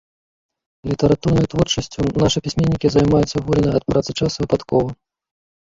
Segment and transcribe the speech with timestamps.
[0.91, 4.99] Літаратурнай творчасцю нашы пісьменнікі займаюцца ў вольны ад працы час, выпадкова.